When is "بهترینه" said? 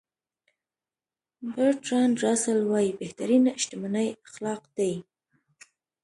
3.01-3.51